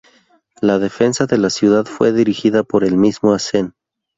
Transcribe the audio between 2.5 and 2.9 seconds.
por